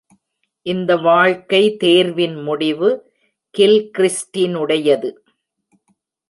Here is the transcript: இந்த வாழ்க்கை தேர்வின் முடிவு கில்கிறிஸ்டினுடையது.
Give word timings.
இந்த 0.65 0.97
வாழ்க்கை 0.97 1.75
தேர்வின் 1.75 2.35
முடிவு 2.41 2.89
கில்கிறிஸ்டினுடையது. 3.57 5.11